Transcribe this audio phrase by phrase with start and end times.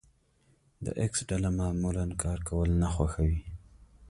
[0.85, 3.39] د ايکس ډله معمولا کار کول نه خوښوي.